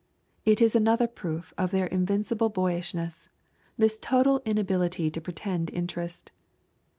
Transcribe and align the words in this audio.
It 0.45 0.63
is 0.63 0.75
another 0.75 1.05
proof 1.05 1.53
of 1.59 1.69
their 1.69 1.85
invincible 1.85 2.49
boyishness, 2.49 3.29
this 3.77 3.99
total 3.99 4.41
inability 4.45 5.11
to 5.11 5.21
pretend 5.21 5.69
interest. 5.69 6.31